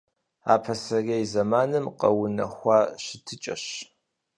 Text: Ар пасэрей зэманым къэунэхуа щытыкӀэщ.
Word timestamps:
Ар 0.51 0.59
пасэрей 0.65 1.23
зэманым 1.31 1.85
къэунэхуа 1.99 2.77
щытыкӀэщ. 3.03 3.63